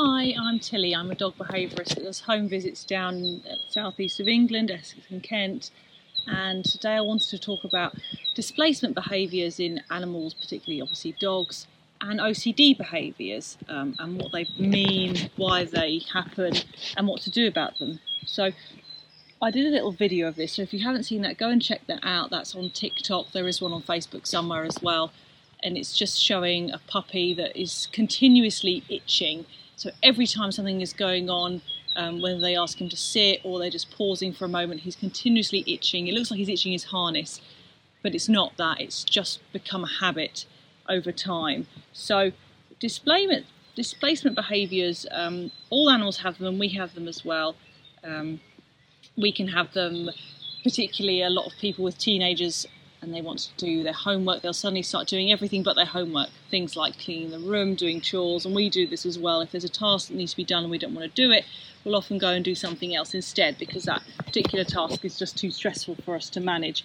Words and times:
Hi, 0.00 0.32
I'm 0.40 0.60
Tilly. 0.60 0.94
I'm 0.94 1.10
a 1.10 1.16
dog 1.16 1.34
behaviourist 1.38 1.96
that 1.96 2.04
does 2.04 2.20
home 2.20 2.48
visits 2.48 2.84
down 2.84 3.42
southeast 3.68 4.20
of 4.20 4.28
England, 4.28 4.70
Essex 4.70 5.00
and 5.10 5.20
Kent. 5.20 5.72
And 6.28 6.64
today 6.64 6.92
I 6.92 7.00
wanted 7.00 7.28
to 7.30 7.38
talk 7.40 7.64
about 7.64 7.96
displacement 8.32 8.94
behaviours 8.94 9.58
in 9.58 9.82
animals, 9.90 10.34
particularly 10.34 10.80
obviously 10.80 11.16
dogs, 11.18 11.66
and 12.00 12.20
OCD 12.20 12.78
behaviours 12.78 13.58
um, 13.68 13.96
and 13.98 14.22
what 14.22 14.30
they 14.30 14.46
mean, 14.56 15.30
why 15.34 15.64
they 15.64 16.02
happen, 16.12 16.54
and 16.96 17.08
what 17.08 17.20
to 17.22 17.30
do 17.30 17.48
about 17.48 17.80
them. 17.80 17.98
So 18.24 18.52
I 19.42 19.50
did 19.50 19.66
a 19.66 19.70
little 19.70 19.90
video 19.90 20.28
of 20.28 20.36
this, 20.36 20.52
so 20.52 20.62
if 20.62 20.72
you 20.72 20.84
haven't 20.84 21.06
seen 21.06 21.22
that, 21.22 21.38
go 21.38 21.48
and 21.48 21.60
check 21.60 21.80
that 21.88 22.04
out. 22.04 22.30
That's 22.30 22.54
on 22.54 22.70
TikTok. 22.70 23.32
There 23.32 23.48
is 23.48 23.60
one 23.60 23.72
on 23.72 23.82
Facebook 23.82 24.28
somewhere 24.28 24.62
as 24.62 24.80
well. 24.80 25.10
And 25.60 25.76
it's 25.76 25.98
just 25.98 26.22
showing 26.22 26.70
a 26.70 26.78
puppy 26.86 27.34
that 27.34 27.60
is 27.60 27.88
continuously 27.90 28.84
itching 28.88 29.44
so 29.78 29.90
every 30.02 30.26
time 30.26 30.50
something 30.50 30.80
is 30.80 30.92
going 30.92 31.30
on, 31.30 31.62
um, 31.94 32.20
whether 32.20 32.40
they 32.40 32.56
ask 32.56 32.80
him 32.80 32.88
to 32.88 32.96
sit 32.96 33.40
or 33.44 33.60
they're 33.60 33.70
just 33.70 33.92
pausing 33.92 34.32
for 34.32 34.44
a 34.44 34.48
moment, 34.48 34.80
he's 34.80 34.96
continuously 34.96 35.62
itching. 35.68 36.08
It 36.08 36.14
looks 36.14 36.32
like 36.32 36.38
he's 36.38 36.48
itching 36.48 36.72
his 36.72 36.84
harness, 36.84 37.40
but 38.02 38.12
it's 38.12 38.28
not 38.28 38.56
that. 38.56 38.80
It's 38.80 39.04
just 39.04 39.40
become 39.52 39.84
a 39.84 39.88
habit 40.00 40.46
over 40.88 41.12
time. 41.12 41.68
So 41.92 42.32
displacement, 42.80 43.46
displacement 43.76 44.34
behaviours, 44.34 45.06
um, 45.12 45.52
all 45.70 45.88
animals 45.90 46.18
have 46.18 46.38
them, 46.38 46.48
and 46.48 46.58
we 46.58 46.70
have 46.70 46.96
them 46.96 47.06
as 47.06 47.24
well. 47.24 47.54
Um, 48.02 48.40
we 49.16 49.30
can 49.30 49.46
have 49.46 49.74
them, 49.74 50.10
particularly 50.64 51.22
a 51.22 51.30
lot 51.30 51.46
of 51.46 51.52
people 51.60 51.84
with 51.84 51.98
teenagers 51.98 52.66
and 53.08 53.16
they 53.16 53.22
want 53.22 53.38
to 53.38 53.50
do 53.56 53.82
their 53.82 53.94
homework, 53.94 54.42
they'll 54.42 54.52
suddenly 54.52 54.82
start 54.82 55.08
doing 55.08 55.32
everything 55.32 55.62
but 55.62 55.76
their 55.76 55.86
homework. 55.86 56.28
Things 56.50 56.76
like 56.76 56.98
cleaning 56.98 57.30
the 57.30 57.38
room, 57.38 57.74
doing 57.74 58.02
chores, 58.02 58.44
and 58.44 58.54
we 58.54 58.68
do 58.68 58.86
this 58.86 59.06
as 59.06 59.18
well. 59.18 59.40
If 59.40 59.50
there's 59.50 59.64
a 59.64 59.68
task 59.68 60.08
that 60.08 60.14
needs 60.14 60.32
to 60.32 60.36
be 60.36 60.44
done 60.44 60.64
and 60.64 60.70
we 60.70 60.78
don't 60.78 60.94
want 60.94 61.12
to 61.12 61.22
do 61.22 61.32
it, 61.32 61.46
we'll 61.84 61.96
often 61.96 62.18
go 62.18 62.28
and 62.28 62.44
do 62.44 62.54
something 62.54 62.94
else 62.94 63.14
instead 63.14 63.56
because 63.58 63.84
that 63.84 64.02
particular 64.18 64.62
task 64.62 65.04
is 65.04 65.18
just 65.18 65.38
too 65.38 65.50
stressful 65.50 65.96
for 66.04 66.14
us 66.14 66.28
to 66.30 66.40
manage. 66.40 66.84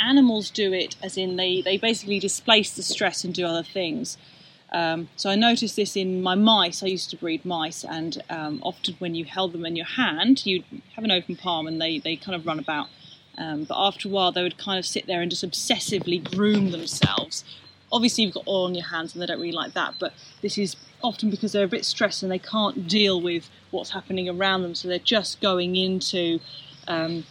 Animals 0.00 0.48
do 0.48 0.72
it 0.72 0.96
as 1.02 1.18
in 1.18 1.36
they, 1.36 1.60
they 1.60 1.76
basically 1.76 2.18
displace 2.18 2.74
the 2.74 2.82
stress 2.82 3.24
and 3.24 3.34
do 3.34 3.44
other 3.44 3.62
things. 3.62 4.16
Um, 4.72 5.08
so 5.16 5.28
I 5.28 5.34
noticed 5.34 5.76
this 5.76 5.96
in 5.96 6.22
my 6.22 6.34
mice. 6.34 6.82
I 6.82 6.86
used 6.86 7.10
to 7.10 7.16
breed 7.16 7.44
mice, 7.44 7.84
and 7.84 8.22
um, 8.28 8.60
often 8.62 8.94
when 8.98 9.14
you 9.14 9.24
held 9.24 9.52
them 9.52 9.64
in 9.64 9.76
your 9.76 9.86
hand, 9.86 10.44
you 10.44 10.62
have 10.94 11.04
an 11.04 11.10
open 11.10 11.36
palm 11.36 11.66
and 11.66 11.80
they, 11.80 11.98
they 11.98 12.16
kind 12.16 12.34
of 12.34 12.46
run 12.46 12.58
about 12.58 12.88
um, 13.38 13.64
but 13.64 13.76
after 13.78 14.08
a 14.08 14.10
while, 14.10 14.32
they 14.32 14.42
would 14.42 14.58
kind 14.58 14.78
of 14.78 14.84
sit 14.84 15.06
there 15.06 15.22
and 15.22 15.30
just 15.30 15.44
obsessively 15.44 16.22
groom 16.36 16.70
themselves. 16.70 17.44
Obviously, 17.90 18.24
you've 18.24 18.34
got 18.34 18.46
oil 18.46 18.64
on 18.66 18.74
your 18.74 18.84
hands 18.86 19.14
and 19.14 19.22
they 19.22 19.26
don't 19.26 19.40
really 19.40 19.52
like 19.52 19.72
that, 19.72 19.94
but 19.98 20.12
this 20.42 20.58
is 20.58 20.76
often 21.02 21.30
because 21.30 21.52
they're 21.52 21.64
a 21.64 21.68
bit 21.68 21.84
stressed 21.84 22.22
and 22.22 22.32
they 22.32 22.38
can't 22.38 22.88
deal 22.88 23.20
with 23.20 23.48
what's 23.70 23.90
happening 23.90 24.28
around 24.28 24.62
them, 24.62 24.74
so 24.74 24.88
they're 24.88 24.98
just 24.98 25.40
going 25.40 25.76
into 25.76 26.40
um, 26.88 27.24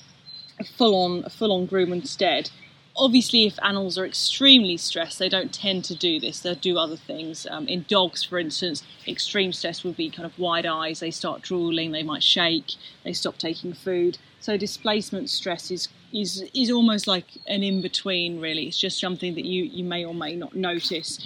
a 0.60 0.64
full-on 0.64 1.24
a 1.26 1.30
full-on 1.30 1.66
groom 1.66 1.92
instead. 1.92 2.50
Obviously, 2.96 3.46
if 3.46 3.60
animals 3.62 3.96
are 4.00 4.06
extremely 4.06 4.78
stressed, 4.78 5.20
they 5.20 5.30
don't 5.30 5.54
tend 5.54 5.84
to 5.86 5.96
do 5.96 6.20
this. 6.20 6.40
They'll 6.40 6.56
do 6.56 6.80
other 6.80 6.96
things. 6.96 7.46
Um, 7.52 7.68
in 7.68 7.86
dogs, 7.88 8.24
for 8.24 8.40
instance, 8.40 8.82
extreme 9.08 9.54
stress 9.54 9.84
would 9.84 9.96
be 9.96 10.10
kind 10.10 10.26
of 10.26 10.40
wide 10.40 10.66
eyes. 10.66 11.00
They 11.00 11.12
start 11.12 11.44
drooling. 11.44 11.92
They 11.92 12.02
might 12.02 12.24
shake. 12.24 12.72
They 13.04 13.14
stop 13.14 13.38
taking 13.38 13.74
food. 13.74 14.18
So 14.40 14.58
displacement 14.58 15.30
stress 15.30 15.70
is 15.70 15.90
is 16.14 16.44
is 16.54 16.72
almost 16.72 17.08
like 17.08 17.26
an 17.48 17.64
in 17.64 17.82
between 17.82 18.40
really. 18.40 18.68
It's 18.68 18.78
just 18.78 19.00
something 19.00 19.36
that 19.36 19.46
you 19.46 19.64
you 19.64 19.84
may 19.84 20.06
or 20.06 20.14
may 20.14 20.36
not 20.36 20.56
notice. 20.56 21.20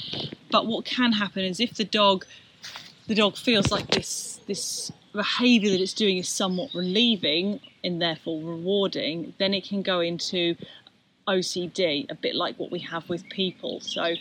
But 0.50 0.66
what 0.68 0.86
can 0.86 1.14
happen 1.14 1.44
is 1.44 1.60
if 1.60 1.76
the 1.76 1.84
dog 1.84 2.26
the 3.08 3.16
dog 3.16 3.38
feels 3.38 3.72
like 3.72 3.88
this 3.88 4.40
this 4.48 4.92
behavior 5.14 5.72
that 5.72 5.82
it's 5.82 5.94
doing 5.94 6.18
is 6.18 6.30
somewhat 6.30 6.74
relieving 6.74 7.60
and 7.84 8.02
therefore 8.02 8.42
rewarding 8.42 9.34
then 9.40 9.54
it 9.54 9.68
can 9.68 9.82
go 9.82 10.00
into 10.00 10.56
OCD 11.28 12.10
a 12.10 12.16
bit 12.16 12.36
like 12.36 12.58
what 12.58 12.72
we 12.72 12.80
have 12.80 13.08
with 13.10 13.28
people. 13.30 13.80
So 13.82 14.16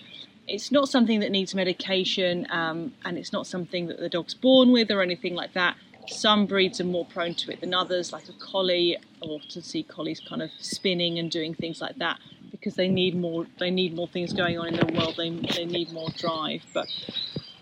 it's 0.48 0.72
not 0.72 0.88
something 0.88 1.20
that 1.20 1.30
needs 1.30 1.54
medication 1.54 2.46
um, 2.50 2.92
and 3.04 3.16
it's 3.16 3.32
not 3.32 3.46
something 3.46 3.86
that 3.86 4.00
the 4.00 4.08
dog's 4.08 4.34
born 4.34 4.72
with 4.72 4.90
or 4.90 5.00
anything 5.00 5.34
like 5.34 5.52
that 5.54 5.76
some 6.10 6.46
breeds 6.46 6.80
are 6.80 6.84
more 6.84 7.06
prone 7.06 7.34
to 7.34 7.52
it 7.52 7.60
than 7.60 7.74
others, 7.74 8.12
like 8.12 8.28
a 8.28 8.32
collie, 8.32 8.96
or 9.20 9.40
to 9.50 9.62
see 9.62 9.82
collies 9.82 10.20
kind 10.20 10.42
of 10.42 10.50
spinning 10.58 11.18
and 11.18 11.30
doing 11.30 11.54
things 11.54 11.80
like 11.80 11.96
that 11.96 12.18
because 12.50 12.74
they 12.74 12.88
need 12.88 13.14
more. 13.14 13.46
They 13.58 13.70
need 13.70 13.94
more 13.94 14.08
things 14.08 14.32
going 14.32 14.58
on 14.58 14.68
in 14.68 14.74
their 14.74 15.00
world. 15.00 15.14
They 15.16 15.30
they 15.30 15.64
need 15.64 15.92
more 15.92 16.10
drive. 16.16 16.62
But 16.74 16.86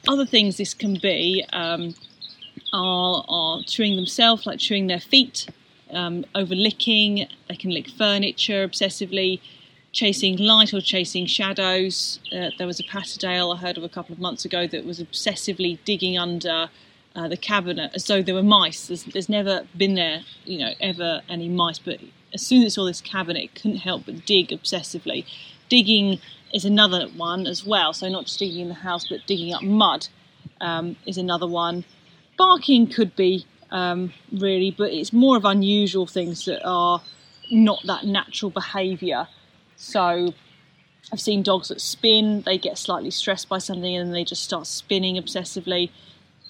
other 0.07 0.27
things 0.27 0.57
this 0.57 0.75
can 0.75 0.99
be 1.01 1.45
um, 1.53 1.95
are 2.73 3.25
are 3.29 3.63
chewing 3.65 3.97
themselves, 3.97 4.47
like 4.47 4.59
chewing 4.59 4.87
their 4.87 5.01
feet, 5.01 5.49
um, 5.91 6.25
over 6.35 6.55
licking. 6.55 7.29
They 7.49 7.57
can 7.57 7.71
lick 7.71 7.89
furniture 7.91 8.67
obsessively. 8.67 9.41
Chasing 9.91 10.37
light 10.37 10.75
or 10.75 10.83
chasing 10.83 11.25
shadows. 11.25 12.21
Uh, 12.31 12.51
there 12.59 12.67
was 12.67 12.79
a 12.79 12.85
Patterdale 12.85 13.53
I 13.53 13.57
heard 13.57 13.79
of 13.79 13.83
a 13.85 13.89
couple 13.89 14.13
of 14.13 14.19
months 14.19 14.45
ago 14.45 14.67
that 14.67 14.85
was 14.85 15.01
obsessively 15.01 15.79
digging 15.87 16.19
under 16.19 16.69
uh, 17.19 17.27
the 17.27 17.37
cabinet 17.37 17.91
as 17.95 18.07
though 18.07 18.23
there 18.23 18.35
were 18.35 18.43
mice. 18.45 18.87
There's, 18.87 19.03
there's 19.05 19.29
never 19.29 19.67
been 19.77 19.95
there, 19.95 20.21
you 20.45 20.59
know, 20.59 20.73
ever 20.81 21.23
any 21.29 21.49
mice, 21.49 21.81
but 21.81 21.99
as 22.33 22.47
soon 22.47 22.63
as 22.63 22.73
it 22.73 22.75
saw 22.75 22.85
this 22.85 23.01
cabinet, 23.01 23.43
it 23.43 23.55
couldn't 23.57 23.79
help 23.79 24.07
but 24.07 24.25
dig 24.25 24.51
obsessively. 24.51 25.25
Digging 25.69 26.21
is 26.55 26.65
another 26.65 27.09
one 27.09 27.47
as 27.49 27.67
well, 27.67 27.93
so 27.93 28.09
not 28.09 28.27
just 28.27 28.39
digging 28.39 28.61
in 28.61 28.69
the 28.69 28.75
house, 28.75 29.09
but 29.09 29.27
digging 29.27 29.53
up 29.53 29.63
mud 29.63 30.07
um, 30.61 30.97
is 31.07 31.19
another 31.19 31.49
one. 31.49 31.85
Barking 32.37 32.87
could 32.87 33.17
be 33.17 33.45
um, 33.73 34.13
really, 34.33 34.71
but 34.71 34.93
it's 34.93 35.13
more 35.13 35.37
of 35.37 35.45
unusual 35.45 36.07
things 36.07 36.45
that 36.45 36.65
are 36.65 37.03
not 37.51 37.81
that 37.85 38.05
natural 38.05 38.51
behaviour. 38.53 39.27
So 39.77 40.35
I've 41.13 41.21
seen 41.21 41.43
dogs 41.43 41.69
that 41.69 41.81
spin, 41.81 42.43
they 42.43 42.59
get 42.59 42.79
slightly 42.79 43.11
stressed 43.11 43.49
by 43.49 43.59
something 43.59 43.97
and 43.97 44.15
they 44.15 44.23
just 44.23 44.45
start 44.45 44.69
spinning 44.69 45.17
obsessively. 45.17 45.91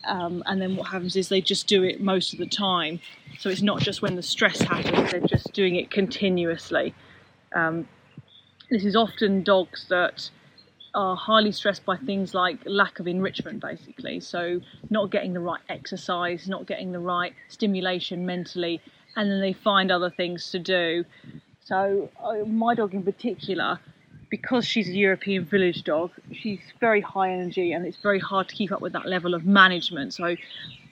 Um, 0.05 0.43
and 0.47 0.61
then 0.61 0.77
what 0.77 0.89
happens 0.89 1.17
is 1.17 1.29
they 1.29 1.41
just 1.41 1.67
do 1.67 1.83
it 1.83 2.01
most 2.01 2.33
of 2.33 2.39
the 2.39 2.47
time. 2.47 3.01
So 3.39 3.51
it's 3.51 3.63
not 3.63 3.81
just 3.81 4.03
when 4.03 4.17
the 4.17 4.23
stress 4.23 4.61
happens, 4.61 5.11
they're 5.11 5.21
just 5.21 5.53
doing 5.53 5.77
it 5.77 5.91
continuously. 5.91 6.95
Um, 7.55 7.89
this 8.71 8.85
is 8.85 8.97
often 8.97 9.43
dogs 9.43 9.87
that 9.89 10.31
are 10.95 11.17
highly 11.17 11.53
stressed 11.53 11.85
by 11.85 11.97
things 11.97 12.35
like 12.35 12.59
lack 12.65 12.99
of 12.99 13.07
enrichment, 13.07 13.61
basically. 13.61 14.21
So, 14.21 14.61
not 14.91 15.11
getting 15.11 15.33
the 15.33 15.41
right 15.41 15.61
exercise, 15.69 16.49
not 16.49 16.67
getting 16.67 16.93
the 16.93 16.99
right 16.99 17.35
stimulation 17.49 18.27
mentally, 18.27 18.81
and 19.17 19.31
then 19.31 19.41
they 19.41 19.53
find 19.53 19.91
other 19.91 20.11
things 20.11 20.51
to 20.51 20.59
do. 20.59 21.05
So, 21.65 22.11
uh, 22.23 22.45
my 22.47 22.75
dog 22.75 22.95
in 22.95 23.03
particular 23.03 23.79
because 24.31 24.67
she's 24.67 24.89
a 24.89 24.93
European 24.93 25.45
village 25.45 25.85
dog, 25.85 26.11
she's 26.33 26.61
very 26.81 27.01
high 27.01 27.33
energy 27.33 27.73
and 27.73 27.87
it's 27.87 27.97
very 27.99 28.19
hard 28.19 28.49
to 28.49 28.55
keep 28.55 28.73
up 28.73 28.81
with 28.81 28.93
that 28.93 29.07
level 29.07 29.35
of 29.35 29.47
management. 29.47 30.15
So 30.15 30.37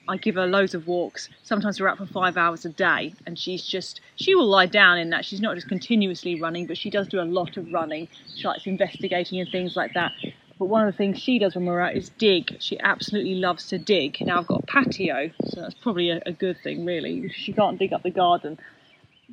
I 0.09 0.17
give 0.17 0.35
her 0.35 0.47
loads 0.47 0.73
of 0.73 0.87
walks. 0.87 1.29
Sometimes 1.43 1.79
we're 1.79 1.89
out 1.89 1.97
for 1.97 2.05
five 2.05 2.37
hours 2.37 2.63
a 2.65 2.69
day, 2.69 3.13
and 3.25 3.37
she's 3.37 3.63
just 3.65 3.99
she 4.15 4.35
will 4.35 4.47
lie 4.47 4.65
down 4.65 4.97
in 4.97 5.09
that. 5.09 5.25
She's 5.25 5.41
not 5.41 5.55
just 5.55 5.67
continuously 5.67 6.39
running, 6.39 6.65
but 6.65 6.77
she 6.77 6.89
does 6.89 7.07
do 7.07 7.19
a 7.19 7.23
lot 7.23 7.57
of 7.57 7.71
running. 7.73 8.07
She 8.35 8.47
likes 8.47 8.65
investigating 8.65 9.39
and 9.39 9.49
things 9.51 9.75
like 9.75 9.93
that. 9.95 10.13
But 10.57 10.65
one 10.65 10.87
of 10.87 10.91
the 10.91 10.97
things 10.97 11.19
she 11.19 11.37
does 11.37 11.55
when 11.55 11.65
we're 11.65 11.81
out 11.81 11.95
is 11.95 12.09
dig. 12.17 12.55
She 12.59 12.79
absolutely 12.79 13.35
loves 13.35 13.67
to 13.67 13.77
dig. 13.77 14.17
Now 14.21 14.39
I've 14.39 14.47
got 14.47 14.63
a 14.63 14.65
patio, 14.65 15.29
so 15.45 15.61
that's 15.61 15.75
probably 15.75 16.09
a, 16.09 16.21
a 16.25 16.31
good 16.31 16.57
thing, 16.63 16.85
really. 16.85 17.29
She 17.29 17.53
can't 17.53 17.77
dig 17.77 17.93
up 17.93 18.03
the 18.03 18.09
garden, 18.09 18.57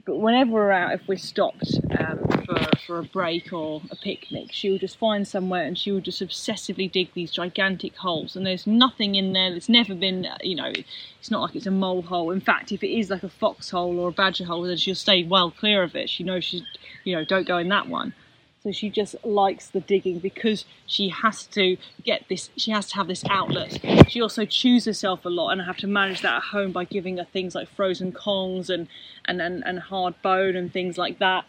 but 0.05 0.17
whenever 0.17 0.51
we're 0.51 0.73
out, 0.73 0.93
if 0.93 1.07
we're 1.07 1.17
stopped 1.17 1.79
um, 1.99 2.19
for, 2.45 2.67
for 2.87 2.99
a 2.99 3.05
break 3.05 3.53
or 3.53 3.81
a 3.91 3.97
picnic, 3.97 4.49
she 4.51 4.69
will 4.71 4.79
just 4.79 4.99
find 4.99 5.27
somewhere 5.27 5.65
and 5.65 5.79
she 5.79 5.93
will 5.93 6.01
just 6.01 6.21
obsessively 6.21 6.91
dig 6.91 7.15
these 7.15 7.31
gigantic 7.31 7.97
holes. 7.97 8.35
And 8.35 8.45
there's 8.45 8.67
nothing 8.67 9.15
in 9.15 9.33
there 9.33 9.53
that's 9.53 9.69
never 9.69 9.95
been, 9.95 10.27
you 10.43 10.57
know, 10.57 10.73
it's 11.21 11.31
not 11.31 11.43
like 11.43 11.55
it's 11.55 11.67
a 11.67 11.71
mole 11.71 12.03
hole. 12.03 12.33
In 12.33 12.41
fact, 12.41 12.73
if 12.73 12.83
it 12.83 12.91
is 12.91 13.09
like 13.09 13.23
a 13.23 13.29
foxhole 13.29 13.99
or 13.99 14.09
a 14.09 14.13
badger 14.13 14.45
hole, 14.45 14.63
then 14.63 14.77
she'll 14.77 14.95
stay 14.97 15.23
well 15.23 15.51
clear 15.51 15.83
of 15.83 15.95
it. 15.95 16.11
She 16.11 16.25
knows 16.25 16.45
she's, 16.45 16.63
you 17.05 17.15
know, 17.15 17.25
don't 17.25 17.47
go 17.47 17.59
in 17.59 17.69
that 17.69 17.89
one. 17.89 18.15
So 18.65 18.73
she 18.73 18.89
just 18.89 19.15
likes 19.27 19.67
the 19.67 19.81
digging 19.81 20.21
because 20.21 20.65
she 20.87 21.11
has 21.11 21.45
to 21.49 21.77
get 22.03 22.25
this, 22.31 22.49
she 22.57 22.71
has 22.71 22.89
to 22.89 22.97
have 22.97 23.09
this 23.09 23.23
outlet. 23.29 23.79
She 24.09 24.23
also 24.23 24.47
chews 24.47 24.87
herself 24.87 25.27
a 25.27 25.29
lot, 25.29 25.51
and 25.51 25.61
I 25.61 25.67
have 25.67 25.77
to 25.79 25.87
manage 25.87 26.23
that 26.23 26.37
at 26.37 26.43
home 26.45 26.73
by 26.73 26.85
giving 26.85 27.19
her 27.19 27.27
things 27.27 27.55
like 27.55 27.69
frozen 27.69 28.11
kongs 28.11 28.71
and, 28.71 28.89
and, 29.27 29.43
and, 29.43 29.63
and 29.67 29.79
hard 29.81 30.15
bone 30.23 30.57
and 30.57 30.73
things 30.73 30.97
like 30.97 31.19
that. 31.19 31.45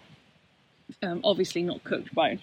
Um, 1.02 1.22
obviously, 1.24 1.64
not 1.64 1.86
cooked 1.86 2.14
bone. 2.14 2.42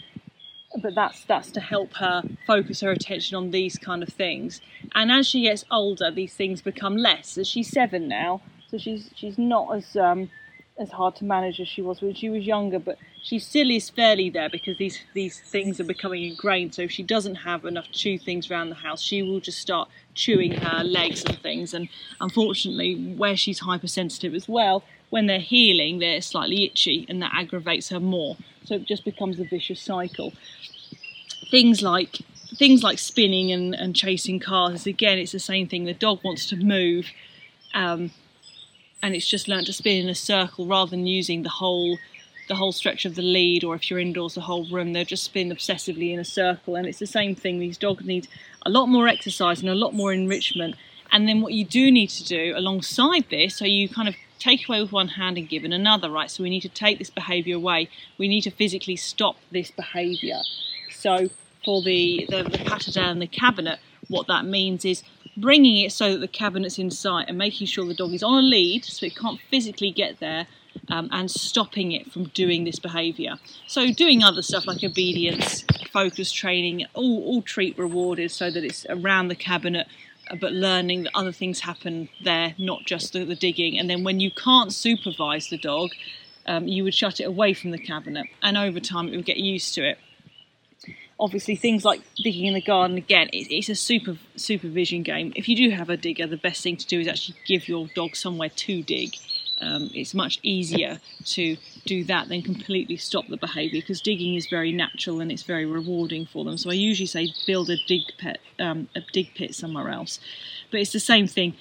But 0.83 0.95
that's 0.95 1.23
that's 1.25 1.51
to 1.51 1.61
help 1.61 1.93
her 1.97 2.23
focus 2.47 2.81
her 2.81 2.91
attention 2.91 3.37
on 3.37 3.51
these 3.51 3.77
kind 3.77 4.03
of 4.03 4.09
things. 4.09 4.63
And 4.95 5.13
as 5.13 5.27
she 5.27 5.43
gets 5.43 5.67
older, 5.71 6.11
these 6.11 6.33
things 6.33 6.63
become 6.63 6.97
less. 6.97 7.37
As 7.37 7.47
she's 7.47 7.69
seven 7.69 8.09
now, 8.09 8.41
so 8.71 8.79
she's 8.79 9.11
she's 9.15 9.37
not 9.37 9.77
as 9.77 9.97
um, 9.97 10.31
as 10.79 10.91
hard 10.91 11.15
to 11.17 11.27
manage 11.27 11.61
as 11.61 11.69
she 11.69 11.83
was 11.83 12.01
when 12.01 12.15
she 12.15 12.31
was 12.31 12.47
younger, 12.47 12.79
but 12.79 12.97
she 13.23 13.39
still 13.39 13.71
is 13.71 13.89
fairly 13.89 14.29
there 14.31 14.51
because 14.51 14.77
these 14.79 14.99
these 15.15 15.39
things 15.41 15.79
are 15.79 15.85
becoming 15.85 16.25
ingrained. 16.25 16.75
So 16.75 16.83
if 16.83 16.91
she 16.91 17.05
doesn't 17.05 17.37
have 17.37 17.65
enough 17.65 17.91
chew 17.93 18.19
things 18.19 18.51
around 18.51 18.71
the 18.71 18.75
house, 18.77 19.01
she 19.01 19.23
will 19.23 19.41
just 19.41 19.59
start 19.59 19.89
chewing 20.15 20.53
her 20.53 20.83
legs 20.83 21.25
and 21.25 21.39
things. 21.39 21.73
And 21.73 21.89
unfortunately, 22.21 23.15
where 23.17 23.37
she's 23.37 23.61
hypersensitive 23.61 24.35
as 24.35 24.49
well, 24.49 24.83
when 25.11 25.27
they're 25.27 25.39
healing, 25.39 26.01
they're 26.01 26.21
slightly 26.21 26.65
itchy, 26.65 27.07
and 27.09 27.23
that 27.23 27.33
aggravates 27.33 27.91
her 27.91 28.01
more. 28.01 28.37
So 28.65 28.75
it 28.75 28.87
just 28.87 29.05
becomes 29.05 29.39
a 29.39 29.45
vicious 29.45 29.81
cycle. 29.81 30.33
Things 31.49 31.81
like 31.81 32.19
things 32.57 32.83
like 32.83 32.99
spinning 32.99 33.53
and, 33.53 33.75
and 33.75 33.97
chasing 33.97 34.39
cars 34.39 34.87
again 34.87 35.17
it's 35.17 35.33
the 35.33 35.39
same 35.39 35.67
thing 35.67 35.85
the 35.85 35.95
dog 35.95 36.21
wants 36.23 36.47
to 36.47 36.55
move 36.55 37.07
um, 37.73 38.11
and 39.03 39.15
it's 39.15 39.27
just 39.27 39.49
learned 39.49 39.65
to 39.65 39.73
spin 39.73 40.03
in 40.03 40.09
a 40.11 40.15
circle 40.15 40.67
rather 40.67 40.91
than 40.91 41.07
using 41.07 41.43
the 41.43 41.49
whole 41.49 41.99
the 42.53 42.57
whole 42.57 42.71
stretch 42.71 43.07
of 43.07 43.15
the 43.15 43.23
lead 43.23 43.65
or 43.65 43.75
if 43.75 43.89
you're 43.89 43.99
indoors 43.99 44.35
the 44.35 44.43
whole 44.43 44.67
room 44.69 44.93
they'll 44.93 45.07
just 45.07 45.25
spin 45.25 45.49
obsessively 45.49 46.13
in 46.13 46.19
a 46.19 46.25
circle. 46.25 46.77
And 46.77 46.87
it's 46.87 46.99
the 46.99 47.07
same 47.07 47.35
thing 47.35 47.59
these 47.59 47.79
dogs 47.79 48.05
need 48.05 48.29
a 48.67 48.69
lot 48.69 48.89
more 48.89 49.09
exercise 49.09 49.61
and 49.61 49.71
a 49.71 49.75
lot 49.75 49.95
more 49.95 50.13
enrichment. 50.13 50.77
And 51.11 51.27
then 51.27 51.41
what 51.41 51.55
you 51.55 51.65
do 51.65 51.91
need 51.91 52.11
to 52.11 52.25
do 52.25 52.53
alongside 52.55 53.25
this 53.31 53.57
so 53.57 53.65
you 53.65 53.89
kind 53.89 54.07
of 54.07 54.17
take 54.39 54.69
away 54.69 54.83
with 54.83 54.93
one 54.93 55.09
hand 55.09 55.39
and 55.39 55.49
give 55.49 55.65
in 55.65 55.73
another 55.73 56.11
right? 56.11 56.31
So 56.31 56.43
we 56.43 56.51
need 56.51 56.61
to 56.61 56.69
take 56.69 56.99
this 56.99 57.09
behavior 57.09 57.57
away. 57.57 57.89
We 58.19 58.29
need 58.29 58.43
to 58.43 58.51
physically 58.51 58.97
stop 58.97 59.37
this 59.51 59.71
behavior. 59.71 60.43
So 60.91 61.31
for 61.65 61.81
the 61.83 62.27
the, 62.29 62.43
the 62.43 62.59
Patterdale 62.59 63.13
and 63.13 63.23
the 63.23 63.27
cabinet 63.27 63.79
what 64.09 64.27
that 64.27 64.45
means 64.45 64.85
is 64.85 65.03
bringing 65.39 65.79
it 65.79 65.93
so 65.93 66.13
that 66.13 66.19
the 66.19 66.29
cabinet's 66.29 66.79
in 66.79 66.91
sight 66.91 67.29
and 67.29 67.39
making 67.39 67.67
sure 67.67 67.87
the 67.87 67.95
dog 67.95 68.13
is 68.13 68.23
on 68.23 68.45
a 68.45 68.47
lead 68.47 68.85
so 68.85 69.07
it 69.07 69.17
can't 69.17 69.41
physically 69.49 69.91
get 69.91 70.21
there 70.21 70.47
um, 70.88 71.08
and 71.12 71.31
stopping 71.31 71.93
it 71.93 72.12
from 72.12 72.25
doing 72.29 72.64
this 72.64 72.79
behaviour. 72.79 73.37
So 73.67 73.93
doing 73.93 74.23
other 74.23 74.43
stuff 74.43 74.67
like 74.67 74.82
obedience, 74.82 75.64
focus 75.93 76.32
training, 76.32 76.87
all, 76.94 77.25
all 77.25 77.43
treat 77.43 77.79
rewarded 77.79 78.31
so 78.31 78.50
that 78.50 78.64
it's 78.64 78.87
around 78.88 79.29
the 79.29 79.37
cabinet 79.37 79.87
uh, 80.31 80.37
but 80.37 80.52
learning 80.52 81.05
that 81.05 81.12
other 81.14 81.32
things 81.32 81.61
happen 81.61 82.08
there, 82.23 82.55
not 82.58 82.84
just 82.84 83.12
the, 83.12 83.25
the 83.25 83.34
digging. 83.34 83.79
And 83.79 83.88
then 83.88 84.05
when 84.05 84.20
you 84.20 84.31
can't 84.31 84.73
supervise 84.73 85.49
the 85.49 85.58
dog, 85.58 85.90
um, 86.46 86.67
you 86.67 86.84
would 86.84 86.94
shut 86.94 87.20
it 87.20 87.25
away 87.25 87.55
from 87.55 87.70
the 87.70 87.79
cabinet 87.79 88.26
and 88.43 88.56
over 88.56 88.81
time 88.81 89.08
it 89.08 89.17
would 89.17 89.25
get 89.25 89.37
used 89.37 89.75
to 89.75 89.88
it 89.88 89.99
obviously 91.20 91.55
things 91.55 91.84
like 91.84 92.00
digging 92.17 92.46
in 92.46 92.55
the 92.55 92.61
garden 92.61 92.96
again 92.96 93.29
it's 93.32 93.69
a 93.69 93.75
super 93.75 94.17
supervision 94.34 95.02
game 95.02 95.32
if 95.37 95.49
you 95.49 95.55
do 95.55 95.70
have 95.70 95.88
a 95.88 95.96
digger 95.96 96.26
the 96.26 96.37
best 96.37 96.62
thing 96.62 96.76
to 96.76 96.87
do 96.87 96.99
is 96.99 97.06
actually 97.06 97.37
give 97.46 97.69
your 97.69 97.87
dog 97.94 98.17
somewhere 98.17 98.49
to 98.49 98.82
dig 98.82 99.14
um, 99.62 99.91
it's 99.94 100.12
much 100.14 100.38
easier 100.43 101.00
to 101.25 101.56
do 101.87 102.05
that 102.05 102.29
than 102.29 102.43
completely 102.43 102.97
stop 102.97 103.26
the 103.29 103.37
behaviour 103.37 103.81
because 103.81 104.00
digging 104.00 104.35
is 104.35 104.47
very 104.47 104.73
natural 104.73 105.20
and 105.20 105.31
it's 105.31 105.43
very 105.43 105.64
rewarding 105.64 106.26
for 106.26 106.44
them. 106.44 106.59
So 106.59 106.70
i 106.70 106.75
usually 106.75 107.06
say 107.06 107.32
build 107.47 107.70
a 107.70 107.76
dig 107.87 108.03
pit 108.19 108.41
um, 108.59 108.88
a 108.94 109.00
dig 109.12 109.35
pit 109.35 109.55
somewhere 109.55 109.88
else. 109.88 110.20
But 110.70 110.81
it's 110.81 110.93
the 110.93 111.00
same 111.00 111.26
thing. 111.26 111.55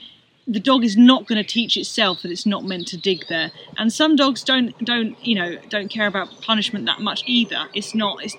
The 0.48 0.59
dog 0.59 0.83
is 0.83 0.98
not 0.98 1.27
going 1.27 1.42
to 1.42 1.48
teach 1.48 1.77
itself 1.77 2.24
that 2.24 2.31
it's 2.31 2.45
not 2.45 2.65
meant 2.65 2.88
to 2.88 2.98
dig 2.98 3.27
there. 3.27 3.51
And 3.77 3.94
some 3.94 4.15
dogs 4.15 4.44
don't 4.44 4.77
don't 4.83 5.15
you 5.25 5.36
know 5.36 5.57
don't 5.69 5.89
care 5.89 6.07
about 6.07 6.42
punishment 6.42 6.86
that 6.88 7.00
much 7.00 7.24
either. 7.25 7.68
It's 7.74 7.94
not 7.94 8.24
it's 8.24 8.36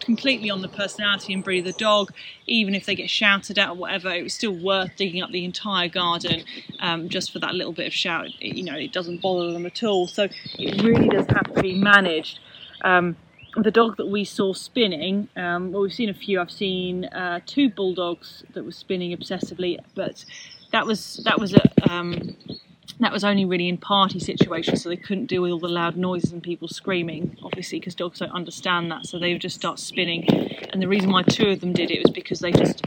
completely 0.00 0.50
on 0.50 0.62
the 0.62 0.68
personality 0.68 1.32
and 1.32 1.44
breed 1.44 1.60
of 1.60 1.64
the 1.64 1.78
dog. 1.78 2.12
Even 2.46 2.74
if 2.74 2.86
they 2.86 2.94
get 2.94 3.10
shouted 3.10 3.58
at 3.58 3.70
or 3.70 3.74
whatever, 3.74 4.10
it 4.10 4.22
was 4.22 4.34
still 4.34 4.52
worth 4.52 4.90
digging 4.96 5.22
up 5.22 5.30
the 5.30 5.44
entire 5.44 5.88
garden 5.88 6.44
um, 6.80 7.08
just 7.08 7.32
for 7.32 7.38
that 7.38 7.54
little 7.54 7.72
bit 7.72 7.86
of 7.86 7.92
shout. 7.92 8.26
It, 8.40 8.56
you 8.56 8.64
know, 8.64 8.76
it 8.76 8.92
doesn't 8.92 9.20
bother 9.22 9.52
them 9.52 9.66
at 9.66 9.82
all. 9.82 10.06
So 10.06 10.28
it 10.58 10.82
really 10.82 11.08
does 11.08 11.26
have 11.26 11.54
to 11.54 11.62
be 11.62 11.74
managed. 11.74 12.38
Um, 12.82 13.16
the 13.56 13.70
dog 13.70 13.96
that 13.96 14.06
we 14.06 14.24
saw 14.24 14.52
spinning, 14.52 15.28
um, 15.36 15.72
well, 15.72 15.82
we've 15.82 15.92
seen 15.92 16.08
a 16.08 16.14
few. 16.14 16.40
I've 16.40 16.50
seen 16.50 17.06
uh, 17.06 17.40
two 17.46 17.70
bulldogs 17.70 18.44
that 18.54 18.64
were 18.64 18.72
spinning 18.72 19.16
obsessively, 19.16 19.78
but 19.94 20.24
that 20.72 20.86
was 20.86 21.20
that 21.24 21.40
was 21.40 21.54
a 21.54 21.90
um, 21.90 22.36
that 23.00 23.12
was 23.12 23.22
only 23.22 23.44
really 23.44 23.68
in 23.68 23.76
party 23.78 24.18
situations, 24.18 24.82
so 24.82 24.88
they 24.88 24.96
couldn't 24.96 25.26
deal 25.26 25.42
with 25.42 25.52
all 25.52 25.58
the 25.58 25.68
loud 25.68 25.96
noises 25.96 26.32
and 26.32 26.42
people 26.42 26.66
screaming, 26.68 27.36
obviously, 27.42 27.78
because 27.78 27.94
dogs 27.94 28.18
don't 28.18 28.32
understand 28.32 28.90
that, 28.90 29.06
so 29.06 29.18
they 29.18 29.32
would 29.32 29.40
just 29.40 29.56
start 29.56 29.78
spinning. 29.78 30.26
And 30.72 30.82
the 30.82 30.88
reason 30.88 31.10
why 31.10 31.22
two 31.22 31.50
of 31.50 31.60
them 31.60 31.72
did 31.72 31.90
it 31.90 32.02
was 32.02 32.10
because 32.12 32.40
they 32.40 32.50
just, 32.50 32.84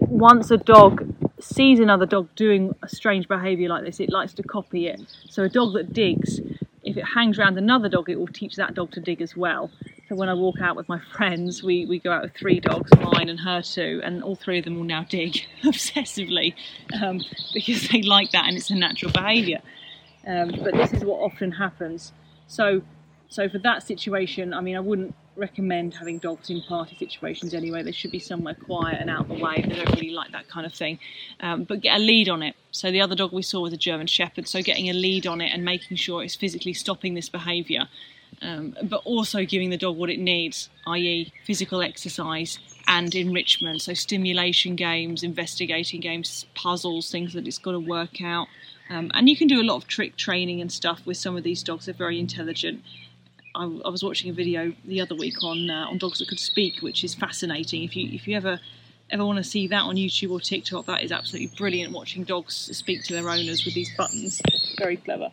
once 0.00 0.50
a 0.50 0.56
dog 0.56 1.14
sees 1.40 1.78
another 1.78 2.06
dog 2.06 2.28
doing 2.34 2.74
a 2.82 2.88
strange 2.88 3.28
behaviour 3.28 3.68
like 3.68 3.84
this, 3.84 4.00
it 4.00 4.10
likes 4.10 4.32
to 4.34 4.42
copy 4.42 4.86
it. 4.88 5.00
So 5.28 5.44
a 5.44 5.48
dog 5.48 5.74
that 5.74 5.92
digs, 5.92 6.40
if 6.82 6.96
it 6.96 7.04
hangs 7.04 7.38
around 7.38 7.56
another 7.58 7.88
dog, 7.88 8.08
it 8.08 8.18
will 8.18 8.26
teach 8.26 8.56
that 8.56 8.74
dog 8.74 8.90
to 8.92 9.00
dig 9.00 9.22
as 9.22 9.36
well. 9.36 9.70
So 10.08 10.16
when 10.16 10.28
I 10.28 10.34
walk 10.34 10.60
out 10.60 10.76
with 10.76 10.86
my 10.86 11.00
friends, 11.16 11.62
we, 11.62 11.86
we 11.86 11.98
go 11.98 12.12
out 12.12 12.22
with 12.22 12.34
three 12.34 12.60
dogs, 12.60 12.90
mine 13.00 13.30
and 13.30 13.40
her 13.40 13.62
two, 13.62 14.02
and 14.04 14.22
all 14.22 14.36
three 14.36 14.58
of 14.58 14.64
them 14.64 14.76
will 14.76 14.84
now 14.84 15.04
dig 15.08 15.46
obsessively 15.64 16.54
um, 17.02 17.22
because 17.54 17.88
they 17.88 18.02
like 18.02 18.30
that 18.32 18.46
and 18.46 18.56
it's 18.56 18.70
a 18.70 18.74
natural 18.74 19.12
behaviour. 19.12 19.60
Um, 20.26 20.52
but 20.62 20.74
this 20.74 20.92
is 20.92 21.04
what 21.04 21.20
often 21.20 21.52
happens. 21.52 22.12
So, 22.48 22.82
so 23.28 23.48
for 23.48 23.58
that 23.60 23.82
situation, 23.82 24.52
I 24.52 24.60
mean, 24.60 24.76
I 24.76 24.80
wouldn't 24.80 25.14
recommend 25.36 25.94
having 25.94 26.18
dogs 26.18 26.50
in 26.50 26.60
party 26.62 26.96
situations 26.96 27.54
anyway. 27.54 27.82
They 27.82 27.92
should 27.92 28.12
be 28.12 28.18
somewhere 28.18 28.54
quiet 28.54 29.00
and 29.00 29.08
out 29.08 29.22
of 29.22 29.28
the 29.28 29.42
way. 29.42 29.64
They 29.66 29.74
don't 29.74 29.90
really 29.94 30.10
like 30.10 30.32
that 30.32 30.48
kind 30.48 30.66
of 30.66 30.74
thing. 30.74 30.98
Um, 31.40 31.64
but 31.64 31.80
get 31.80 31.96
a 31.96 31.98
lead 31.98 32.28
on 32.28 32.42
it. 32.42 32.56
So 32.72 32.90
the 32.90 33.00
other 33.00 33.14
dog 33.14 33.32
we 33.32 33.42
saw 33.42 33.62
was 33.62 33.72
a 33.72 33.78
German 33.78 34.06
Shepherd. 34.06 34.48
So 34.48 34.60
getting 34.60 34.90
a 34.90 34.92
lead 34.92 35.26
on 35.26 35.40
it 35.40 35.48
and 35.52 35.64
making 35.64 35.96
sure 35.96 36.22
it's 36.22 36.36
physically 36.36 36.74
stopping 36.74 37.14
this 37.14 37.30
behaviour 37.30 37.88
um, 38.44 38.76
but 38.82 39.00
also 39.04 39.44
giving 39.44 39.70
the 39.70 39.76
dog 39.76 39.96
what 39.96 40.10
it 40.10 40.18
needs, 40.18 40.68
i.e., 40.86 41.32
physical 41.44 41.80
exercise 41.80 42.58
and 42.86 43.14
enrichment. 43.14 43.80
So, 43.80 43.94
stimulation 43.94 44.76
games, 44.76 45.22
investigating 45.22 46.00
games, 46.00 46.44
puzzles, 46.54 47.10
things 47.10 47.32
that 47.32 47.48
it's 47.48 47.58
got 47.58 47.72
to 47.72 47.80
work 47.80 48.20
out. 48.22 48.48
Um, 48.90 49.10
and 49.14 49.28
you 49.30 49.36
can 49.36 49.48
do 49.48 49.62
a 49.62 49.64
lot 49.64 49.76
of 49.76 49.88
trick 49.88 50.16
training 50.16 50.60
and 50.60 50.70
stuff 50.70 51.00
with 51.06 51.16
some 51.16 51.36
of 51.36 51.42
these 51.42 51.62
dogs. 51.62 51.86
They're 51.86 51.94
very 51.94 52.20
intelligent. 52.20 52.82
I, 53.54 53.64
I 53.64 53.88
was 53.88 54.04
watching 54.04 54.30
a 54.30 54.34
video 54.34 54.74
the 54.84 55.00
other 55.00 55.14
week 55.14 55.42
on 55.42 55.70
uh, 55.70 55.86
on 55.88 55.96
dogs 55.96 56.18
that 56.18 56.28
could 56.28 56.40
speak, 56.40 56.82
which 56.82 57.02
is 57.02 57.14
fascinating. 57.14 57.82
If 57.82 57.96
you 57.96 58.10
if 58.12 58.28
you 58.28 58.36
ever 58.36 58.60
ever 59.10 59.24
want 59.24 59.38
to 59.38 59.44
see 59.44 59.68
that 59.68 59.82
on 59.82 59.96
YouTube 59.96 60.30
or 60.32 60.40
TikTok, 60.40 60.84
that 60.86 61.02
is 61.02 61.12
absolutely 61.12 61.56
brilliant. 61.56 61.94
Watching 61.94 62.24
dogs 62.24 62.54
speak 62.76 63.04
to 63.04 63.14
their 63.14 63.28
owners 63.28 63.64
with 63.64 63.74
these 63.74 63.90
buttons, 63.96 64.42
very 64.78 64.98
clever 64.98 65.30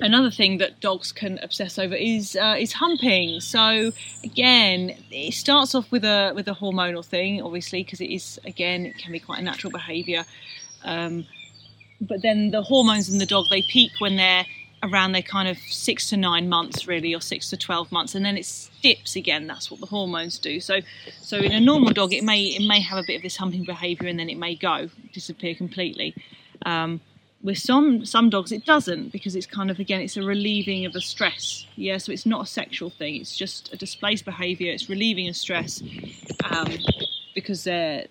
another 0.00 0.30
thing 0.30 0.58
that 0.58 0.80
dogs 0.80 1.12
can 1.12 1.38
obsess 1.42 1.78
over 1.78 1.94
is 1.94 2.36
uh, 2.36 2.56
is 2.58 2.72
humping. 2.74 3.40
So 3.40 3.92
again, 4.24 4.96
it 5.10 5.34
starts 5.34 5.74
off 5.74 5.90
with 5.90 6.04
a 6.04 6.32
with 6.34 6.48
a 6.48 6.54
hormonal 6.54 7.04
thing, 7.04 7.42
obviously, 7.42 7.82
because 7.82 8.00
it 8.00 8.10
is 8.10 8.38
again 8.44 8.86
it 8.86 8.98
can 8.98 9.12
be 9.12 9.20
quite 9.20 9.40
a 9.40 9.42
natural 9.42 9.70
behaviour. 9.70 10.24
Um, 10.84 11.26
but 12.00 12.22
then 12.22 12.50
the 12.50 12.62
hormones 12.62 13.08
in 13.08 13.18
the 13.18 13.26
dog 13.26 13.46
they 13.50 13.62
peak 13.62 13.92
when 13.98 14.16
they're 14.16 14.44
around 14.82 15.12
their 15.12 15.22
kind 15.22 15.48
of 15.48 15.56
six 15.58 16.10
to 16.10 16.16
nine 16.16 16.48
months, 16.48 16.86
really, 16.86 17.14
or 17.14 17.20
six 17.20 17.50
to 17.50 17.56
twelve 17.56 17.90
months, 17.90 18.14
and 18.14 18.24
then 18.24 18.36
it 18.36 18.70
dips 18.82 19.16
again. 19.16 19.46
That's 19.46 19.70
what 19.70 19.80
the 19.80 19.86
hormones 19.86 20.38
do. 20.38 20.60
So, 20.60 20.80
so 21.20 21.38
in 21.38 21.52
a 21.52 21.60
normal 21.60 21.92
dog, 21.92 22.12
it 22.12 22.22
may 22.22 22.42
it 22.42 22.66
may 22.66 22.80
have 22.80 22.98
a 22.98 23.04
bit 23.06 23.16
of 23.16 23.22
this 23.22 23.36
humping 23.36 23.64
behaviour, 23.64 24.08
and 24.08 24.18
then 24.18 24.28
it 24.28 24.38
may 24.38 24.54
go 24.54 24.90
disappear 25.12 25.54
completely. 25.54 26.14
Um, 26.64 27.00
with 27.46 27.58
some 27.58 28.04
some 28.04 28.28
dogs 28.28 28.50
it 28.50 28.66
doesn't 28.66 29.12
because 29.12 29.36
it's 29.36 29.46
kind 29.46 29.70
of 29.70 29.78
again 29.78 30.00
it's 30.00 30.16
a 30.16 30.22
relieving 30.22 30.84
of 30.84 30.94
a 30.96 31.00
stress. 31.00 31.64
Yeah 31.76 31.96
so 31.98 32.10
it's 32.12 32.26
not 32.26 32.42
a 32.42 32.46
sexual 32.46 32.90
thing 32.90 33.16
it's 33.16 33.36
just 33.36 33.72
a 33.72 33.76
displaced 33.76 34.24
behavior 34.24 34.72
it's 34.72 34.90
relieving 34.90 35.28
a 35.28 35.34
stress 35.34 35.80
um, 36.50 36.72
because 37.34 37.62
they're 37.64 38.06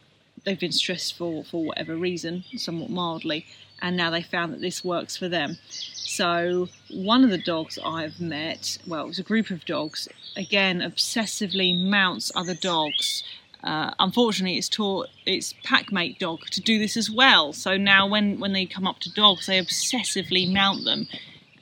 they've 0.46 0.60
been 0.60 0.72
stressed 0.72 1.18
for 1.18 1.44
for 1.44 1.66
whatever 1.66 1.96
reason 1.98 2.46
somewhat 2.56 2.90
mildly 2.90 3.46
and 3.82 3.98
now 3.98 4.10
they 4.10 4.22
found 4.22 4.54
that 4.54 4.62
this 4.62 4.86
works 4.86 5.18
for 5.18 5.28
them. 5.28 5.58
So 6.06 6.70
one 6.90 7.26
of 7.26 7.30
the 7.30 7.44
dogs 7.44 7.78
i've 7.84 8.22
met 8.22 8.78
well 8.88 9.04
it 9.04 9.08
was 9.08 9.20
a 9.20 9.24
group 9.24 9.50
of 9.50 9.66
dogs 9.66 10.08
again 10.38 10.80
obsessively 10.80 11.78
mounts 11.78 12.32
other 12.36 12.56
dogs 12.56 13.24
uh, 13.66 13.92
unfortunately, 14.00 14.58
it's 14.58 14.70
taught 14.70 15.10
its 15.26 15.54
packmate 15.64 16.20
dog 16.20 16.42
to 16.52 16.62
do 16.62 16.78
this 16.78 16.96
as 16.96 17.10
well. 17.10 17.52
So 17.52 17.78
now, 17.78 18.08
when, 18.08 18.40
when 18.40 18.54
they 18.54 18.68
come 18.68 18.86
up 18.86 19.00
to 19.00 19.12
dogs, 19.12 19.48
they 19.48 19.60
obsessively 19.60 20.52
mount 20.52 20.86
them, 20.86 21.08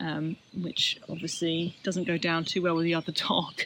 um, 0.01 0.35
which 0.53 0.99
obviously 1.07 1.77
doesn't 1.81 2.03
go 2.03 2.17
down 2.17 2.43
too 2.43 2.61
well 2.61 2.75
with 2.75 2.83
the 2.83 2.93
other 2.93 3.11
dog. 3.29 3.61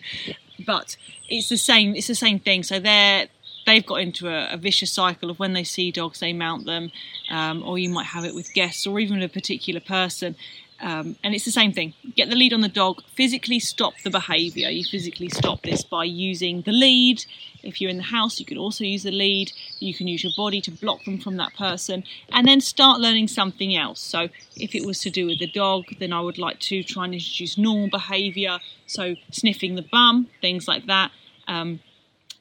But 0.63 0.97
it's 1.27 1.49
the 1.49 1.57
same. 1.57 1.95
It's 1.95 2.07
the 2.07 2.15
same 2.15 2.39
thing. 2.39 2.61
So 2.61 2.79
they're 2.79 3.27
they've 3.65 3.85
got 3.85 4.01
into 4.01 4.29
a, 4.29 4.53
a, 4.53 4.57
vicious 4.57 4.93
cycle 4.93 5.29
of 5.29 5.39
when 5.39 5.53
they 5.53 5.63
see 5.63 5.91
dogs, 5.91 6.21
they 6.21 6.31
mount 6.31 6.65
them, 6.65 6.89
um, 7.29 7.61
or 7.63 7.77
you 7.77 7.89
might 7.89 8.05
have 8.05 8.23
it 8.23 8.33
with 8.33 8.53
guests 8.53 8.87
or 8.87 8.97
even 8.99 9.21
a 9.21 9.27
particular 9.27 9.81
person. 9.81 10.35
Um, 10.79 11.15
and 11.23 11.33
it's 11.33 11.45
the 11.45 11.51
same 11.51 11.73
thing. 11.73 11.93
Get 12.15 12.29
the 12.29 12.35
lead 12.35 12.53
on 12.53 12.61
the 12.61 12.67
dog, 12.67 13.01
physically 13.15 13.59
stop 13.59 13.93
the 14.03 14.11
behaviour. 14.11 14.69
You 14.69 14.83
physically 14.83 15.29
stop 15.29 15.63
this 15.63 15.83
by 15.83 16.03
using 16.03 16.61
the 16.61 16.71
lead. 16.71 17.25
If 17.63 17.81
you're 17.81 17.89
in 17.89 17.97
the 17.97 18.03
house, 18.03 18.39
you 18.39 18.45
can 18.45 18.57
also 18.57 18.83
use 18.83 19.03
the 19.03 19.11
lead. 19.11 19.51
You 19.79 19.93
can 19.93 20.07
use 20.07 20.23
your 20.23 20.33
body 20.37 20.61
to 20.61 20.71
block 20.71 21.03
them 21.05 21.17
from 21.19 21.37
that 21.37 21.55
person 21.55 22.03
and 22.31 22.47
then 22.47 22.61
start 22.61 22.99
learning 22.99 23.27
something 23.27 23.75
else. 23.75 23.99
So, 23.99 24.29
if 24.55 24.75
it 24.75 24.85
was 24.85 24.99
to 25.01 25.09
do 25.09 25.25
with 25.25 25.39
the 25.39 25.47
dog, 25.47 25.85
then 25.99 26.13
I 26.13 26.21
would 26.21 26.37
like 26.37 26.59
to 26.61 26.83
try 26.83 27.05
and 27.05 27.13
introduce 27.13 27.57
normal 27.57 27.89
behaviour. 27.89 28.59
So, 28.85 29.15
sniffing 29.31 29.75
the 29.75 29.85
bum, 29.91 30.27
things 30.41 30.67
like 30.67 30.85
that. 30.85 31.11
Um, 31.47 31.79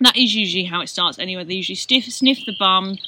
that 0.01 0.17
is 0.17 0.35
usually 0.35 0.65
how 0.65 0.83
it 0.83 0.89
starts 0.89 1.19
anyway. 1.19 1.45
They 1.45 1.55
usually 1.55 1.77
sniff, 1.77 2.05
sniff 2.05 2.45
the 2.45 2.55
bum, 2.59 2.99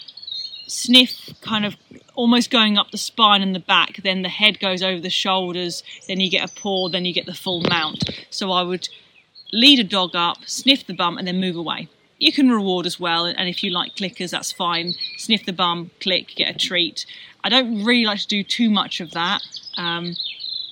sniff 0.69 1.31
kind 1.41 1.65
of 1.65 1.77
almost 2.15 2.51
going 2.51 2.77
up 2.77 2.91
the 2.91 2.99
spine 2.99 3.43
and 3.43 3.55
the 3.55 3.61
back, 3.61 4.01
then 4.03 4.23
the 4.23 4.29
head 4.29 4.59
goes 4.61 4.83
over 4.83 5.01
the 5.01 5.11
shoulders, 5.11 5.83
then 6.07 6.21
you 6.21 6.31
get 6.31 6.49
a 6.49 6.53
paw, 6.53 6.89
then 6.89 7.05
you 7.05 7.13
get 7.15 7.27
the 7.27 7.35
full 7.35 7.63
mount. 7.63 8.11
So 8.31 8.51
I 8.53 8.63
would 8.63 8.89
lead 9.53 9.79
a 9.79 9.85
dog 9.85 10.15
up, 10.15 10.39
sniff 10.47 10.87
the 10.87 10.95
bum, 10.95 11.19
and 11.19 11.27
then 11.27 11.41
move 11.41 11.57
away. 11.57 11.89
You 12.19 12.33
can 12.33 12.51
reward 12.51 12.87
as 12.87 12.99
well, 12.99 13.25
and 13.25 13.49
if 13.49 13.63
you 13.63 13.71
like 13.71 13.95
clickers, 13.95 14.31
that's 14.31 14.51
fine. 14.51 14.95
Sniff 15.17 15.47
the 15.47 15.53
bum, 15.53 15.93
click, 16.01 16.35
get 16.35 16.55
a 16.55 16.59
treat. 16.59 17.07
I 17.45 17.49
don't 17.49 17.85
really 17.85 18.05
like 18.05 18.19
to 18.21 18.27
do 18.27 18.43
too 18.43 18.71
much 18.71 19.01
of 19.01 19.13
that. 19.13 19.43
Um, 19.77 20.17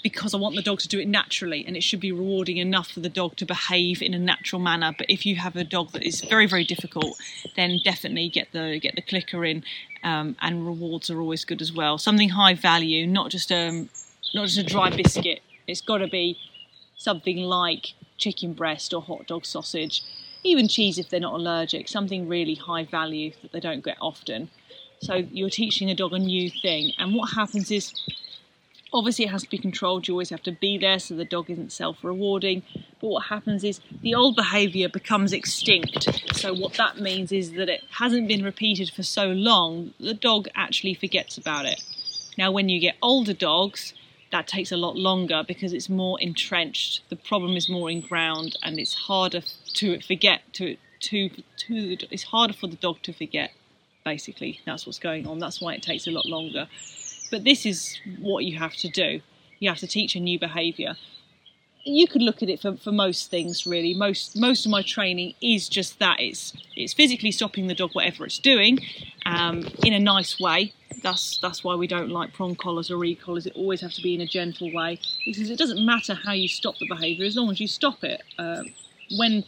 because 0.03 0.35
I 0.35 0.39
want 0.39 0.55
the 0.55 0.63
dog 0.63 0.79
to 0.81 0.89
do 0.89 0.99
it 0.99 1.09
naturally 1.09 1.65
and 1.67 1.77
it 1.77 1.83
should 1.83 2.01
be 2.01 2.13
rewarding 2.13 2.59
enough 2.59 2.89
for 2.89 3.01
the 3.01 3.09
dog 3.09 3.37
to 3.37 3.47
behave 3.47 4.03
in 4.03 4.15
a 4.15 4.19
natural 4.19 4.61
manner. 4.61 4.95
But 4.97 5.11
if 5.11 5.27
you 5.27 5.37
have 5.37 5.57
a 5.57 5.65
dog 5.65 5.93
that 5.93 6.03
is 6.03 6.21
very, 6.21 6.47
very 6.47 6.65
difficult, 6.65 7.19
then 7.57 7.81
definitely 7.83 8.29
get 8.29 8.53
the 8.53 8.79
get 8.81 8.95
the 8.95 9.03
clicker 9.03 9.45
in 9.45 9.65
um, 10.05 10.37
and 10.41 10.65
rewards 10.67 11.11
are 11.11 11.21
always 11.21 11.45
good 11.45 11.61
as 11.61 11.73
well. 11.73 11.99
Something 11.99 12.31
high 12.31 12.55
value, 12.55 13.07
not 13.07 13.31
just 13.31 13.51
um 13.51 13.89
not 14.35 14.47
just 14.47 14.59
a 14.59 14.63
dry 14.63 14.91
biscuit. 14.91 15.41
It's 15.67 15.81
got 15.81 15.99
to 15.99 16.09
be 16.09 16.39
something 16.97 17.39
like 17.39 17.95
chicken 18.17 18.53
breast 18.53 18.95
or 18.95 19.03
hot 19.03 19.27
dog 19.27 19.45
sausage, 19.45 20.03
even 20.43 20.69
cheese 20.69 20.99
if 20.99 21.09
they're 21.09 21.21
not 21.21 21.35
allergic. 21.35 21.89
Something 21.89 22.29
really 22.29 22.55
high 22.55 22.85
value 22.85 23.33
that 23.43 23.53
they 23.53 23.61
don't 23.61 23.85
get 23.85 23.97
often. 24.01 24.51
So 25.01 25.15
you're 25.15 25.51
teaching 25.51 25.91
a 25.91 25.95
dog 25.95 26.13
a 26.13 26.19
new 26.19 26.49
thing, 26.51 26.93
and 26.99 27.15
what 27.15 27.33
happens 27.33 27.71
is 27.71 27.93
Obviously, 28.93 29.25
it 29.25 29.31
has 29.31 29.43
to 29.43 29.51
be 29.51 29.59
controlled. 29.59 30.07
You 30.07 30.15
always 30.15 30.31
have 30.31 30.43
to 30.45 30.53
be 30.53 30.79
there 30.79 30.99
so 30.99 31.15
the 31.15 31.25
dog 31.25 31.51
isn't 31.51 31.73
self 31.73 32.05
rewarding. 32.05 32.63
But 33.01 33.09
what 33.09 33.25
happens 33.27 33.65
is 33.65 33.81
the 34.01 34.15
old 34.15 34.37
behaviour 34.37 34.89
becomes 34.89 35.33
extinct. 35.33 36.09
So, 36.37 36.55
what 36.55 36.75
that 36.75 36.99
means 36.99 37.33
is 37.33 37.53
that 37.53 37.69
it 37.69 37.83
hasn't 37.91 38.29
been 38.29 38.45
repeated 38.45 38.91
for 38.91 39.03
so 39.03 39.27
long, 39.27 39.93
the 39.99 40.15
dog 40.15 40.49
actually 40.55 40.95
forgets 40.95 41.37
about 41.37 41.67
it. 41.67 41.83
Now, 42.39 42.53
when 42.53 42.69
you 42.69 42.81
get 42.81 42.97
older 43.03 43.33
dogs, 43.33 43.93
that 44.31 44.47
takes 44.47 44.73
a 44.73 44.77
lot 44.77 44.97
longer 44.97 45.45
because 45.47 45.73
it's 45.73 45.89
more 45.89 46.21
entrenched. 46.21 47.03
The 47.09 47.17
problem 47.17 47.57
is 47.57 47.69
more 47.69 47.91
in 47.91 48.01
ground, 48.01 48.57
and 48.63 48.79
it's 48.79 48.95
harder 48.95 49.43
to 49.75 50.01
forget. 50.01 50.43
To 50.55 50.77
to 51.01 51.31
to 51.57 51.97
it's 52.11 52.25
harder 52.25 52.55
for 52.55 52.67
the 52.67 52.77
dog 52.77 53.03
to 53.03 53.13
forget. 53.13 53.53
Basically, 54.05 54.61
that's 54.65 54.87
what's 54.87 55.01
going 55.01 55.27
on. 55.27 55.39
That's 55.39 55.61
why 55.61 55.75
it 55.75 55.83
takes 55.83 56.07
a 56.07 56.11
lot 56.11 56.27
longer. 56.27 56.69
But 57.31 57.45
this 57.45 57.67
is 57.67 57.99
what 58.21 58.45
you 58.45 58.59
have 58.59 58.75
to 58.77 58.89
do. 58.89 59.21
You 59.59 59.69
have 59.69 59.79
to 59.79 59.87
teach 59.87 60.15
a 60.15 60.21
new 60.21 60.39
behaviour. 60.39 60.97
You 61.85 62.09
could 62.09 62.23
look 62.23 62.43
at 62.43 62.49
it 62.49 62.61
for, 62.61 62.77
for 62.77 62.91
most 62.91 63.31
things 63.31 63.65
really. 63.67 63.95
Most 63.95 64.37
most 64.37 64.67
of 64.67 64.71
my 64.73 64.83
training 64.83 65.35
is 65.41 65.69
just 65.69 65.99
that. 66.01 66.17
It's 66.19 66.53
it's 66.75 66.93
physically 66.93 67.31
stopping 67.31 67.69
the 67.69 67.75
dog 67.75 67.91
whatever 67.93 68.27
it's 68.27 68.41
doing, 68.41 68.81
um, 69.25 69.69
in 69.85 69.93
a 69.93 70.01
nice 70.01 70.41
way. 70.41 70.73
That's 71.03 71.39
that's 71.39 71.63
why 71.63 71.77
we 71.77 71.87
don't 71.87 72.11
like 72.11 72.33
prong 72.33 72.57
collars 72.57 72.91
or 72.91 73.05
e-collars. 73.05 73.47
It 73.47 73.53
always 73.55 73.81
have 73.83 73.93
to 73.93 74.03
be 74.03 74.15
in 74.15 74.21
a 74.21 74.27
gentle 74.27 74.73
way 74.75 74.99
because 75.25 75.49
it 75.49 75.59
doesn't 75.59 75.85
matter 75.85 76.15
how 76.15 76.33
you 76.33 76.49
stop 76.49 76.77
the 76.79 76.89
behaviour 76.89 77.25
as 77.25 77.37
long 77.37 77.51
as 77.51 77.61
you 77.61 77.69
stop 77.69 78.03
it. 78.03 78.23
Uh, 78.37 78.65
when 79.17 79.45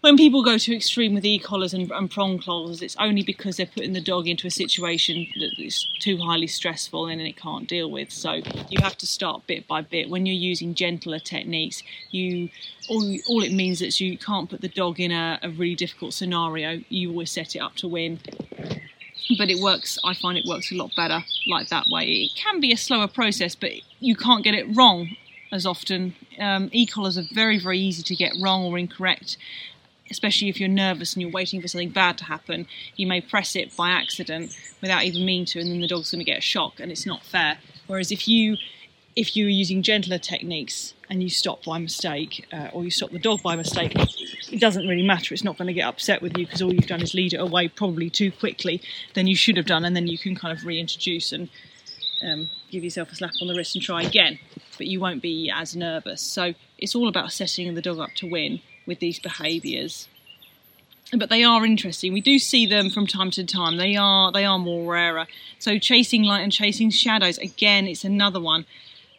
when 0.00 0.16
people 0.16 0.44
go 0.44 0.56
to 0.56 0.76
extreme 0.76 1.12
with 1.14 1.24
e-collars 1.24 1.74
and, 1.74 1.90
and 1.90 2.10
prong 2.10 2.38
collars, 2.38 2.82
it's 2.82 2.96
only 3.00 3.22
because 3.22 3.56
they're 3.56 3.66
putting 3.66 3.94
the 3.94 4.00
dog 4.00 4.28
into 4.28 4.46
a 4.46 4.50
situation 4.50 5.26
that 5.40 5.58
is 5.58 5.88
too 5.98 6.18
highly 6.18 6.46
stressful 6.46 7.06
and 7.06 7.20
it 7.20 7.36
can't 7.36 7.68
deal 7.68 7.90
with. 7.90 8.12
So 8.12 8.34
you 8.70 8.80
have 8.80 8.96
to 8.98 9.06
start 9.06 9.46
bit 9.48 9.66
by 9.66 9.80
bit. 9.80 10.08
When 10.08 10.24
you're 10.24 10.36
using 10.36 10.74
gentler 10.74 11.18
techniques, 11.18 11.82
you 12.12 12.48
all, 12.88 13.16
all 13.28 13.42
it 13.42 13.52
means 13.52 13.82
is 13.82 14.00
you 14.00 14.16
can't 14.16 14.48
put 14.48 14.60
the 14.60 14.68
dog 14.68 15.00
in 15.00 15.10
a, 15.10 15.40
a 15.42 15.50
really 15.50 15.74
difficult 15.74 16.14
scenario. 16.14 16.80
You 16.88 17.10
always 17.10 17.32
set 17.32 17.56
it 17.56 17.58
up 17.58 17.74
to 17.76 17.88
win. 17.88 18.20
But 19.36 19.50
it 19.50 19.58
works, 19.60 19.98
I 20.04 20.14
find 20.14 20.38
it 20.38 20.46
works 20.46 20.70
a 20.70 20.76
lot 20.76 20.92
better 20.96 21.24
like 21.48 21.68
that 21.68 21.86
way. 21.90 22.04
It 22.04 22.36
can 22.36 22.60
be 22.60 22.72
a 22.72 22.76
slower 22.76 23.08
process, 23.08 23.56
but 23.56 23.72
you 23.98 24.14
can't 24.14 24.44
get 24.44 24.54
it 24.54 24.64
wrong 24.74 25.16
as 25.50 25.66
often. 25.66 26.14
Um, 26.38 26.70
e-collars 26.72 27.18
are 27.18 27.26
very, 27.32 27.58
very 27.58 27.78
easy 27.78 28.02
to 28.04 28.14
get 28.14 28.32
wrong 28.40 28.64
or 28.64 28.78
incorrect 28.78 29.36
especially 30.10 30.48
if 30.48 30.58
you're 30.60 30.68
nervous 30.68 31.14
and 31.14 31.22
you're 31.22 31.30
waiting 31.30 31.60
for 31.60 31.68
something 31.68 31.90
bad 31.90 32.18
to 32.18 32.24
happen, 32.24 32.66
you 32.96 33.06
may 33.06 33.20
press 33.20 33.56
it 33.56 33.76
by 33.76 33.90
accident 33.90 34.56
without 34.80 35.04
even 35.04 35.24
meaning 35.24 35.46
to, 35.46 35.60
and 35.60 35.70
then 35.70 35.80
the 35.80 35.88
dog's 35.88 36.10
going 36.10 36.20
to 36.20 36.24
get 36.24 36.38
a 36.38 36.42
shock, 36.42 36.80
and 36.80 36.90
it's 36.90 37.06
not 37.06 37.22
fair. 37.24 37.58
Whereas 37.86 38.12
if 38.12 38.28
you 38.28 38.56
if 39.16 39.34
you're 39.34 39.48
using 39.48 39.82
gentler 39.82 40.18
techniques 40.18 40.94
and 41.10 41.20
you 41.22 41.28
stop 41.28 41.64
by 41.64 41.76
mistake, 41.78 42.46
uh, 42.52 42.68
or 42.72 42.84
you 42.84 42.90
stop 42.90 43.10
the 43.10 43.18
dog 43.18 43.42
by 43.42 43.56
mistake, 43.56 43.92
it 44.52 44.60
doesn't 44.60 44.86
really 44.86 45.02
matter. 45.02 45.34
It's 45.34 45.42
not 45.42 45.58
going 45.58 45.66
to 45.66 45.72
get 45.72 45.88
upset 45.88 46.22
with 46.22 46.38
you 46.38 46.46
because 46.46 46.62
all 46.62 46.72
you've 46.72 46.86
done 46.86 47.02
is 47.02 47.14
lead 47.14 47.34
it 47.34 47.40
away 47.40 47.66
probably 47.66 48.10
too 48.10 48.30
quickly 48.30 48.80
than 49.14 49.26
you 49.26 49.34
should 49.34 49.56
have 49.56 49.66
done, 49.66 49.84
and 49.84 49.96
then 49.96 50.06
you 50.06 50.18
can 50.18 50.36
kind 50.36 50.56
of 50.56 50.64
reintroduce 50.64 51.32
and 51.32 51.48
um, 52.22 52.48
give 52.70 52.84
yourself 52.84 53.10
a 53.10 53.16
slap 53.16 53.32
on 53.40 53.48
the 53.48 53.54
wrist 53.54 53.74
and 53.74 53.82
try 53.82 54.02
again. 54.02 54.38
But 54.76 54.86
you 54.86 55.00
won't 55.00 55.20
be 55.20 55.50
as 55.52 55.74
nervous. 55.74 56.22
So 56.22 56.54
it's 56.78 56.94
all 56.94 57.08
about 57.08 57.32
setting 57.32 57.74
the 57.74 57.82
dog 57.82 57.98
up 57.98 58.14
to 58.16 58.30
win 58.30 58.60
with 58.88 58.98
these 58.98 59.20
behaviours. 59.20 60.08
But 61.16 61.30
they 61.30 61.44
are 61.44 61.64
interesting. 61.64 62.12
We 62.12 62.20
do 62.20 62.38
see 62.38 62.66
them 62.66 62.90
from 62.90 63.06
time 63.06 63.30
to 63.32 63.44
time. 63.44 63.76
They 63.76 63.96
are 63.96 64.32
they 64.32 64.44
are 64.44 64.58
more 64.58 64.92
rarer. 64.92 65.26
So 65.58 65.78
chasing 65.78 66.22
light 66.24 66.40
and 66.40 66.52
chasing 66.52 66.90
shadows 66.90 67.38
again, 67.38 67.86
it's 67.86 68.04
another 68.04 68.40
one. 68.40 68.66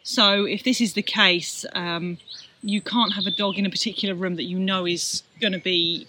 So 0.02 0.44
if 0.44 0.62
this 0.62 0.80
is 0.80 0.92
the 0.92 1.02
case, 1.02 1.66
um, 1.74 2.18
you 2.62 2.80
can't 2.80 3.14
have 3.14 3.26
a 3.26 3.30
dog 3.30 3.58
in 3.58 3.66
a 3.66 3.70
particular 3.70 4.14
room 4.14 4.36
that 4.36 4.44
you 4.44 4.58
know 4.58 4.86
is 4.86 5.22
going 5.40 5.52
to 5.52 5.58
be 5.58 6.06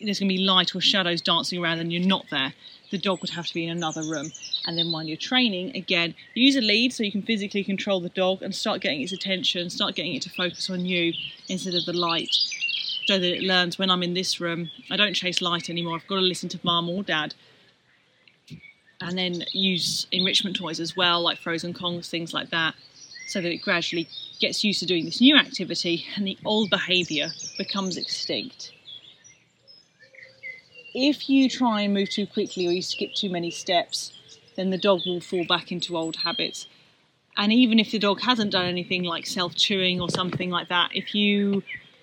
there's 0.00 0.18
going 0.18 0.28
to 0.28 0.34
be 0.34 0.42
light 0.42 0.74
or 0.74 0.80
shadows 0.80 1.20
dancing 1.20 1.62
around 1.62 1.78
and 1.78 1.92
you're 1.92 2.04
not 2.04 2.26
there. 2.30 2.54
The 2.90 2.98
dog 2.98 3.20
would 3.22 3.30
have 3.30 3.46
to 3.46 3.54
be 3.54 3.66
in 3.66 3.70
another 3.70 4.02
room. 4.02 4.30
And 4.66 4.76
then 4.76 4.92
when 4.92 5.06
you're 5.06 5.16
training, 5.16 5.76
again, 5.76 6.14
use 6.34 6.56
a 6.56 6.60
lead 6.60 6.92
so 6.92 7.02
you 7.02 7.12
can 7.12 7.22
physically 7.22 7.64
control 7.64 8.00
the 8.00 8.08
dog 8.08 8.42
and 8.42 8.54
start 8.54 8.80
getting 8.80 9.00
its 9.00 9.12
attention, 9.12 9.70
start 9.70 9.94
getting 9.94 10.14
it 10.14 10.22
to 10.22 10.30
focus 10.30 10.68
on 10.68 10.84
you 10.84 11.12
instead 11.48 11.74
of 11.74 11.86
the 11.86 11.92
light 11.92 12.36
so 13.06 13.18
that 13.18 13.36
it 13.36 13.42
learns 13.42 13.78
when 13.78 13.90
I'm 13.90 14.02
in 14.02 14.14
this 14.14 14.40
room, 14.40 14.70
I 14.90 14.96
don't 14.96 15.14
chase 15.14 15.40
light 15.40 15.68
anymore. 15.68 15.96
I've 15.96 16.06
got 16.06 16.16
to 16.16 16.20
listen 16.20 16.48
to 16.50 16.60
mum 16.62 16.88
or 16.88 17.02
dad. 17.02 17.34
And 19.00 19.18
then 19.18 19.44
use 19.52 20.06
enrichment 20.12 20.56
toys 20.56 20.78
as 20.78 20.96
well, 20.96 21.20
like 21.20 21.38
frozen 21.38 21.74
kongs, 21.74 22.08
things 22.08 22.32
like 22.32 22.50
that, 22.50 22.74
so 23.26 23.40
that 23.40 23.50
it 23.50 23.58
gradually 23.58 24.08
gets 24.38 24.62
used 24.62 24.80
to 24.80 24.86
doing 24.86 25.04
this 25.04 25.20
new 25.20 25.36
activity 25.36 26.06
and 26.14 26.26
the 26.26 26.38
old 26.44 26.70
behaviour 26.70 27.30
becomes 27.58 27.96
extinct. 27.96 28.72
If 30.94 31.28
you 31.28 31.48
try 31.48 31.80
and 31.80 31.94
move 31.94 32.10
too 32.10 32.26
quickly 32.26 32.66
or 32.66 32.70
you 32.70 32.82
skip 32.82 33.14
too 33.14 33.30
many 33.30 33.50
steps, 33.50 34.12
then 34.56 34.70
the 34.70 34.78
dog 34.78 35.00
will 35.06 35.20
fall 35.20 35.44
back 35.46 35.72
into 35.72 35.96
old 35.96 36.16
habits. 36.16 36.66
And 37.36 37.52
even 37.52 37.78
if 37.78 37.90
the 37.90 37.98
dog 37.98 38.20
hasn't 38.20 38.52
done 38.52 38.66
anything 38.66 39.02
like 39.02 39.26
self 39.26 39.54
chewing 39.56 40.00
or 40.00 40.10
something 40.10 40.50
like 40.50 40.68
that, 40.68 40.90
if 40.94 41.14
you 41.14 41.62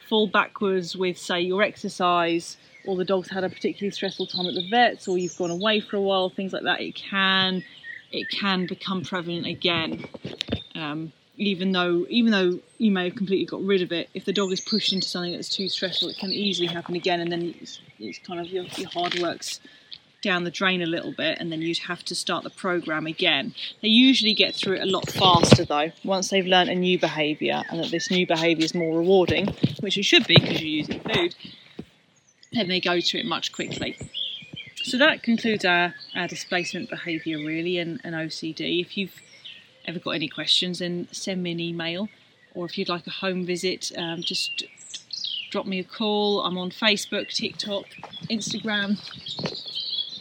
fall 0.09 0.27
backwards 0.27 0.95
with, 0.97 1.17
say, 1.17 1.39
your 1.39 1.61
exercise, 1.61 2.57
or 2.85 2.97
the 2.97 3.05
dog's 3.05 3.29
had 3.29 3.43
a 3.43 3.49
particularly 3.49 3.91
stressful 3.91 4.25
time 4.27 4.47
at 4.47 4.55
the 4.55 4.67
vets, 4.69 5.07
or 5.07 5.17
you've 5.17 5.37
gone 5.37 5.51
away 5.51 5.79
for 5.79 5.95
a 5.97 6.01
while, 6.01 6.29
things 6.29 6.51
like 6.51 6.63
that, 6.63 6.81
it 6.81 6.95
can 6.95 7.63
it 8.11 8.27
can 8.31 8.65
become 8.65 9.03
prevalent 9.03 9.45
again. 9.45 10.03
Um, 10.73 11.13
even 11.37 11.71
though 11.71 12.05
even 12.09 12.31
though 12.31 12.59
you 12.79 12.91
may 12.91 13.05
have 13.05 13.15
completely 13.15 13.45
got 13.45 13.61
rid 13.61 13.81
of 13.81 13.91
it, 13.91 14.09
if 14.13 14.25
the 14.25 14.33
dog 14.33 14.51
is 14.51 14.59
pushed 14.59 14.91
into 14.91 15.07
something 15.07 15.33
that's 15.33 15.55
too 15.55 15.69
stressful, 15.69 16.09
it 16.09 16.17
can 16.17 16.31
easily 16.31 16.67
happen 16.67 16.95
again, 16.95 17.19
and 17.19 17.31
then 17.31 17.53
it's, 17.61 17.79
it's 17.99 18.19
kind 18.19 18.39
of 18.39 18.47
your, 18.47 18.65
your 18.77 18.89
hard 18.89 19.19
work's 19.19 19.59
down 20.21 20.43
the 20.43 20.51
drain 20.51 20.81
a 20.81 20.85
little 20.85 21.13
bit 21.13 21.37
and 21.39 21.51
then 21.51 21.61
you'd 21.61 21.77
have 21.79 22.03
to 22.05 22.15
start 22.15 22.43
the 22.43 22.49
program 22.49 23.05
again. 23.05 23.53
They 23.81 23.87
usually 23.87 24.33
get 24.33 24.55
through 24.55 24.75
it 24.75 24.81
a 24.81 24.85
lot 24.85 25.09
faster 25.09 25.65
though, 25.65 25.91
once 26.03 26.29
they've 26.29 26.45
learned 26.45 26.69
a 26.69 26.75
new 26.75 26.99
behaviour 26.99 27.63
and 27.69 27.79
that 27.79 27.91
this 27.91 28.11
new 28.11 28.27
behaviour 28.27 28.65
is 28.65 28.75
more 28.75 28.97
rewarding, 28.97 29.47
which 29.79 29.97
it 29.97 30.03
should 30.03 30.27
be 30.27 30.35
because 30.35 30.61
you're 30.61 30.69
using 30.69 30.99
food, 31.01 31.35
then 32.51 32.67
they 32.67 32.79
go 32.79 32.99
to 32.99 33.17
it 33.17 33.25
much 33.25 33.51
quickly. 33.51 33.97
So 34.83 34.97
that 34.97 35.23
concludes 35.23 35.65
our, 35.65 35.93
our 36.15 36.27
displacement 36.27 36.89
behaviour 36.89 37.37
really 37.37 37.77
and, 37.77 38.01
and 38.03 38.15
OCD. 38.15 38.81
If 38.81 38.97
you've 38.97 39.21
ever 39.85 39.99
got 39.99 40.11
any 40.11 40.27
questions, 40.27 40.79
then 40.79 41.07
send 41.11 41.43
me 41.43 41.51
an 41.51 41.59
email 41.59 42.09
or 42.55 42.65
if 42.65 42.77
you'd 42.77 42.89
like 42.89 43.07
a 43.07 43.11
home 43.11 43.45
visit, 43.45 43.91
um, 43.97 44.21
just 44.21 44.63
drop 45.51 45.65
me 45.65 45.79
a 45.79 45.83
call. 45.83 46.41
I'm 46.41 46.57
on 46.57 46.71
Facebook, 46.71 47.29
TikTok, 47.29 47.85
Instagram, 48.29 48.97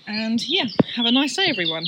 and 0.08 0.46
yeah, 0.48 0.64
have 0.94 1.06
a 1.06 1.12
nice 1.12 1.36
day, 1.36 1.46
everyone. 1.48 1.84